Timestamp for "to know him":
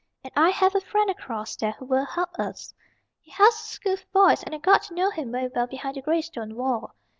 4.85-5.31